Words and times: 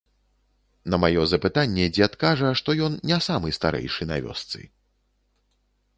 На 0.93 0.97
маё 1.03 1.25
запытанне 1.33 1.85
дзед 1.97 2.17
кажа, 2.25 2.49
што 2.61 2.77
ён 2.89 2.97
не 3.11 3.21
самы 3.29 3.55
старэйшы 3.59 4.03
на 4.13 4.21
вёсцы. 4.25 4.61